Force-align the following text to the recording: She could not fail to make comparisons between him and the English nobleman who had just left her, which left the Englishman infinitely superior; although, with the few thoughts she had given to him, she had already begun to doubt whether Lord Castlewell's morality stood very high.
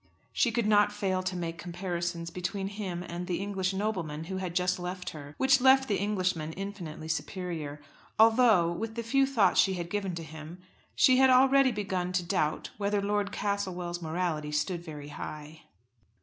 She 0.33 0.51
could 0.51 0.65
not 0.65 0.91
fail 0.91 1.21
to 1.21 1.35
make 1.35 1.59
comparisons 1.59 2.31
between 2.31 2.69
him 2.69 3.03
and 3.07 3.27
the 3.27 3.35
English 3.39 3.71
nobleman 3.71 4.23
who 4.23 4.37
had 4.37 4.55
just 4.55 4.79
left 4.79 5.11
her, 5.11 5.35
which 5.37 5.61
left 5.61 5.87
the 5.87 5.99
Englishman 5.99 6.53
infinitely 6.53 7.07
superior; 7.07 7.79
although, 8.17 8.71
with 8.71 8.95
the 8.95 9.03
few 9.03 9.27
thoughts 9.27 9.59
she 9.59 9.75
had 9.75 9.91
given 9.91 10.15
to 10.15 10.23
him, 10.23 10.57
she 10.95 11.17
had 11.17 11.29
already 11.29 11.71
begun 11.71 12.13
to 12.13 12.23
doubt 12.23 12.71
whether 12.79 12.99
Lord 12.99 13.31
Castlewell's 13.31 14.01
morality 14.01 14.51
stood 14.51 14.83
very 14.83 15.09
high. 15.09 15.65